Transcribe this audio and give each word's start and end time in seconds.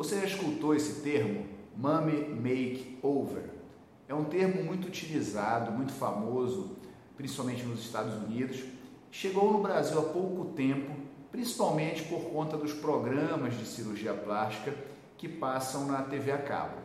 Você 0.00 0.18
já 0.18 0.24
escutou 0.24 0.74
esse 0.74 1.02
termo? 1.02 1.44
Mummy 1.76 2.26
Makeover. 2.30 3.50
É 4.08 4.14
um 4.14 4.24
termo 4.24 4.64
muito 4.64 4.88
utilizado, 4.88 5.70
muito 5.72 5.92
famoso, 5.92 6.74
principalmente 7.18 7.64
nos 7.64 7.80
Estados 7.80 8.14
Unidos. 8.14 8.64
Chegou 9.10 9.52
no 9.52 9.60
Brasil 9.60 9.98
há 9.98 10.04
pouco 10.04 10.54
tempo, 10.54 10.90
principalmente 11.30 12.02
por 12.04 12.30
conta 12.30 12.56
dos 12.56 12.72
programas 12.72 13.58
de 13.58 13.66
cirurgia 13.66 14.14
plástica 14.14 14.74
que 15.18 15.28
passam 15.28 15.86
na 15.86 16.00
TV 16.00 16.32
a 16.32 16.38
cabo. 16.38 16.78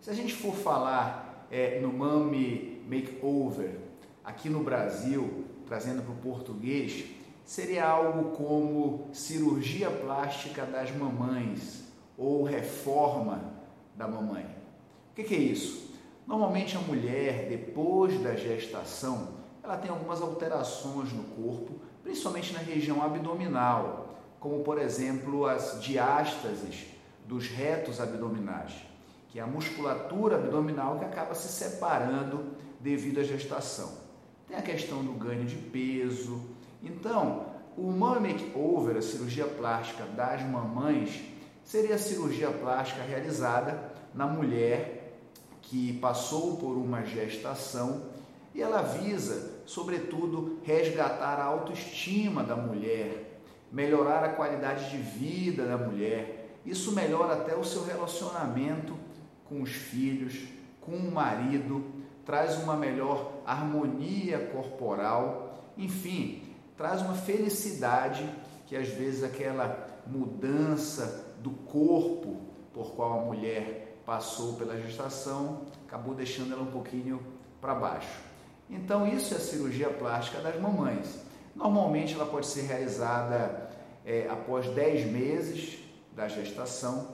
Se 0.00 0.08
a 0.08 0.14
gente 0.14 0.32
for 0.32 0.54
falar 0.54 1.48
é, 1.50 1.80
no 1.80 1.92
Mummy 1.92 2.84
Makeover 2.88 3.78
aqui 4.24 4.48
no 4.48 4.62
Brasil, 4.62 5.44
trazendo 5.66 6.02
para 6.02 6.12
o 6.12 6.16
português, 6.18 7.04
seria 7.44 7.84
algo 7.84 8.30
como 8.36 9.08
cirurgia 9.12 9.90
plástica 9.90 10.64
das 10.64 10.92
mamães 10.92 11.81
ou 12.16 12.42
reforma 12.42 13.52
da 13.94 14.06
mamãe. 14.06 14.44
O 15.10 15.14
que, 15.14 15.34
é 15.34 15.38
isso? 15.38 15.92
Normalmente 16.26 16.76
a 16.76 16.80
mulher, 16.80 17.48
depois 17.48 18.20
da 18.22 18.34
gestação, 18.34 19.28
ela 19.62 19.76
tem 19.76 19.90
algumas 19.90 20.20
alterações 20.20 21.12
no 21.12 21.24
corpo, 21.24 21.74
principalmente 22.02 22.52
na 22.52 22.60
região 22.60 23.02
abdominal, 23.02 24.08
como 24.40 24.64
por 24.64 24.78
exemplo 24.78 25.46
as 25.46 25.80
diástases 25.82 26.86
dos 27.26 27.46
retos 27.48 28.00
abdominais, 28.00 28.72
que 29.28 29.38
é 29.38 29.42
a 29.42 29.46
musculatura 29.46 30.36
abdominal 30.36 30.98
que 30.98 31.04
acaba 31.04 31.34
se 31.34 31.48
separando 31.48 32.44
devido 32.80 33.20
à 33.20 33.22
gestação. 33.22 33.92
Tem 34.48 34.56
a 34.56 34.62
questão 34.62 35.02
do 35.04 35.12
ganho 35.12 35.44
de 35.44 35.56
peso. 35.56 36.40
Então, 36.82 37.46
o 37.76 37.90
mummy 37.90 38.34
makeover, 38.34 38.96
a 38.96 39.02
cirurgia 39.02 39.46
plástica 39.46 40.04
das 40.04 40.42
mamães, 40.42 41.22
seria 41.64 41.94
a 41.94 41.98
cirurgia 41.98 42.50
plástica 42.50 43.02
realizada 43.02 43.92
na 44.14 44.26
mulher 44.26 45.18
que 45.62 45.94
passou 45.94 46.56
por 46.56 46.76
uma 46.76 47.02
gestação 47.04 48.02
e 48.54 48.60
ela 48.60 48.82
visa, 48.82 49.62
sobretudo, 49.64 50.58
resgatar 50.62 51.40
a 51.40 51.44
autoestima 51.44 52.42
da 52.42 52.54
mulher, 52.54 53.40
melhorar 53.70 54.22
a 54.24 54.28
qualidade 54.28 54.90
de 54.90 54.98
vida 54.98 55.64
da 55.64 55.78
mulher. 55.78 56.58
Isso 56.66 56.92
melhora 56.92 57.34
até 57.34 57.56
o 57.56 57.64
seu 57.64 57.84
relacionamento 57.84 58.94
com 59.48 59.62
os 59.62 59.70
filhos, 59.70 60.38
com 60.80 60.92
o 60.92 61.10
marido, 61.10 61.84
traz 62.26 62.56
uma 62.62 62.76
melhor 62.76 63.32
harmonia 63.46 64.38
corporal, 64.52 65.72
enfim, 65.76 66.42
traz 66.76 67.00
uma 67.00 67.14
felicidade 67.14 68.28
que 68.66 68.76
às 68.76 68.88
vezes 68.88 69.24
aquela 69.24 69.88
mudança 70.06 71.31
do 71.42 71.50
corpo 71.50 72.40
por 72.72 72.92
qual 72.92 73.20
a 73.20 73.24
mulher 73.24 73.98
passou 74.06 74.54
pela 74.54 74.80
gestação 74.80 75.62
acabou 75.86 76.14
deixando 76.14 76.52
ela 76.52 76.62
um 76.62 76.70
pouquinho 76.70 77.20
para 77.60 77.74
baixo. 77.74 78.20
Então, 78.70 79.06
isso 79.06 79.34
é 79.34 79.36
a 79.36 79.40
cirurgia 79.40 79.90
plástica 79.90 80.40
das 80.40 80.58
mamães. 80.58 81.18
Normalmente, 81.54 82.14
ela 82.14 82.24
pode 82.24 82.46
ser 82.46 82.62
realizada 82.62 83.70
é, 84.06 84.26
após 84.30 84.66
10 84.68 85.12
meses 85.12 85.78
da 86.16 86.28
gestação 86.28 87.08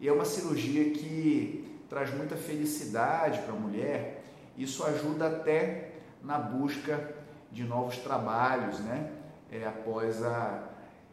e 0.00 0.08
é 0.08 0.12
uma 0.12 0.24
cirurgia 0.24 0.90
que 0.90 1.80
traz 1.88 2.12
muita 2.12 2.36
felicidade 2.36 3.40
para 3.42 3.52
a 3.52 3.56
mulher. 3.56 4.24
Isso 4.58 4.84
ajuda 4.84 5.28
até 5.28 5.92
na 6.22 6.38
busca 6.38 7.14
de 7.52 7.62
novos 7.62 7.98
trabalhos 7.98 8.80
né, 8.80 9.12
é, 9.52 9.64
após 9.64 10.22
a, 10.24 10.68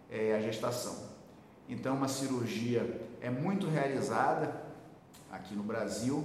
é, 0.09 0.33
a 0.35 0.39
gestação. 0.39 1.12
Então, 1.67 1.95
uma 1.95 2.07
cirurgia 2.07 3.01
é 3.21 3.29
muito 3.29 3.67
realizada 3.67 4.53
aqui 5.31 5.55
no 5.55 5.63
Brasil 5.63 6.23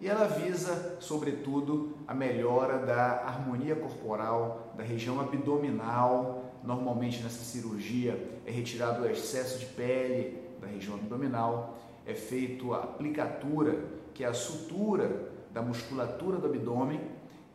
e 0.00 0.08
ela 0.08 0.26
visa, 0.26 0.96
sobretudo, 1.00 1.96
a 2.06 2.14
melhora 2.14 2.78
da 2.78 3.24
harmonia 3.24 3.74
corporal, 3.74 4.74
da 4.76 4.84
região 4.84 5.20
abdominal. 5.20 6.52
Normalmente, 6.62 7.22
nessa 7.22 7.44
cirurgia, 7.44 8.40
é 8.44 8.50
retirado 8.50 9.02
o 9.02 9.06
excesso 9.06 9.58
de 9.58 9.66
pele 9.66 10.42
da 10.60 10.66
região 10.66 10.94
abdominal, 10.94 11.78
é 12.06 12.14
feito 12.14 12.72
a 12.74 12.78
aplicatura, 12.78 13.84
que 14.14 14.24
é 14.24 14.26
a 14.26 14.34
sutura 14.34 15.30
da 15.52 15.62
musculatura 15.62 16.38
do 16.38 16.46
abdômen, 16.46 17.00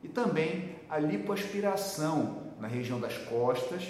e 0.03 0.07
também 0.07 0.75
a 0.89 0.97
lipoaspiração 0.97 2.51
na 2.59 2.67
região 2.67 2.99
das 2.99 3.17
costas 3.17 3.87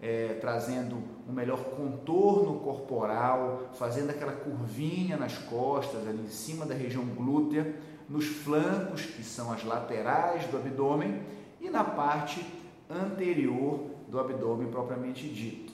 é, 0.00 0.36
trazendo 0.40 0.96
um 1.28 1.32
melhor 1.32 1.62
contorno 1.64 2.60
corporal, 2.60 3.70
fazendo 3.74 4.10
aquela 4.10 4.32
curvinha 4.32 5.16
nas 5.16 5.38
costas, 5.38 6.06
ali 6.06 6.22
em 6.22 6.28
cima 6.28 6.66
da 6.66 6.74
região 6.74 7.04
glútea, 7.04 7.74
nos 8.08 8.26
flancos, 8.26 9.02
que 9.02 9.24
são 9.24 9.52
as 9.52 9.64
laterais 9.64 10.46
do 10.46 10.56
abdômen, 10.56 11.22
e 11.60 11.68
na 11.70 11.82
parte 11.82 12.44
anterior 12.88 13.90
do 14.08 14.20
abdômen 14.20 14.68
propriamente 14.68 15.26
dito. 15.28 15.72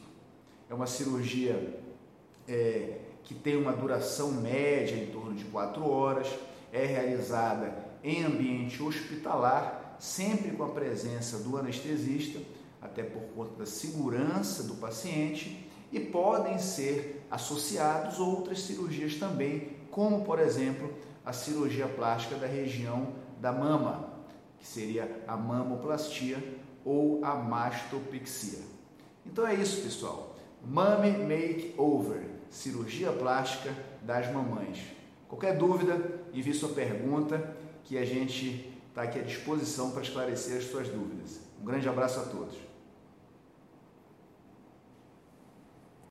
É 0.70 0.74
uma 0.74 0.86
cirurgia 0.86 1.78
é, 2.48 2.98
que 3.24 3.34
tem 3.34 3.56
uma 3.56 3.72
duração 3.72 4.32
média 4.32 4.96
em 4.96 5.06
torno 5.06 5.34
de 5.34 5.44
4 5.44 5.86
horas, 5.86 6.28
é 6.72 6.86
realizada 6.86 7.74
em 8.02 8.24
ambiente 8.24 8.82
hospitalar, 8.82 9.96
sempre 9.98 10.52
com 10.52 10.64
a 10.64 10.68
presença 10.68 11.38
do 11.38 11.56
anestesista 11.56 12.40
até 12.82 13.02
por 13.02 13.22
conta 13.34 13.56
da 13.58 13.66
segurança 13.66 14.64
do 14.64 14.74
paciente, 14.74 15.70
e 15.92 16.00
podem 16.00 16.58
ser 16.58 17.26
associados 17.30 18.18
outras 18.18 18.60
cirurgias 18.62 19.16
também, 19.16 19.76
como 19.90 20.24
por 20.24 20.38
exemplo 20.38 20.92
a 21.24 21.32
cirurgia 21.32 21.86
plástica 21.86 22.36
da 22.36 22.46
região 22.46 23.12
da 23.40 23.52
mama, 23.52 24.10
que 24.58 24.66
seria 24.66 25.22
a 25.28 25.36
mamoplastia 25.36 26.42
ou 26.84 27.24
a 27.24 27.34
mastopexia. 27.34 28.60
Então 29.24 29.46
é 29.46 29.54
isso, 29.54 29.82
pessoal. 29.82 30.36
Mummy 30.64 31.10
Makeover, 31.18 32.22
cirurgia 32.48 33.12
plástica 33.12 33.74
das 34.02 34.32
mamães. 34.32 34.78
Qualquer 35.28 35.56
dúvida, 35.56 36.20
envie 36.32 36.54
sua 36.54 36.70
pergunta 36.70 37.56
que 37.84 37.98
a 37.98 38.04
gente 38.04 38.72
está 38.88 39.02
aqui 39.02 39.18
à 39.18 39.22
disposição 39.22 39.90
para 39.90 40.02
esclarecer 40.02 40.58
as 40.58 40.64
suas 40.64 40.88
dúvidas. 40.88 41.40
Um 41.60 41.64
grande 41.64 41.88
abraço 41.88 42.20
a 42.20 42.24
todos. 42.24 42.71